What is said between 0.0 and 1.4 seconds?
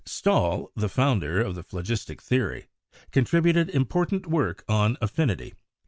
Stahl, the founder